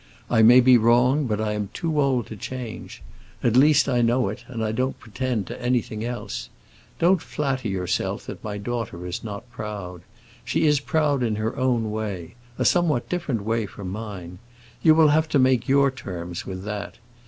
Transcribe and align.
I 0.31 0.41
may 0.41 0.61
be 0.61 0.79
wrong, 0.79 1.27
but 1.27 1.39
I 1.39 1.53
am 1.53 1.69
too 1.75 2.01
old 2.01 2.25
to 2.25 2.35
change. 2.35 3.03
At 3.43 3.55
least 3.55 3.87
I 3.87 4.01
know 4.01 4.29
it, 4.29 4.43
and 4.47 4.63
I 4.65 4.71
don't 4.71 4.97
pretend 4.99 5.45
to 5.45 5.61
anything 5.61 6.03
else. 6.03 6.49
Don't 6.97 7.21
flatter 7.21 7.67
yourself 7.67 8.25
that 8.25 8.43
my 8.43 8.57
daughter 8.57 9.05
is 9.05 9.23
not 9.23 9.47
proud. 9.51 10.01
She 10.43 10.65
is 10.65 10.79
proud 10.79 11.21
in 11.21 11.35
her 11.35 11.55
own 11.55 11.91
way—a 11.91 12.65
somewhat 12.65 13.09
different 13.09 13.43
way 13.43 13.67
from 13.67 13.91
mine. 13.91 14.39
You 14.81 14.95
will 14.95 15.09
have 15.09 15.29
to 15.29 15.37
make 15.37 15.69
your 15.69 15.91
terms 15.91 16.47
with 16.47 16.63
that. 16.63 16.97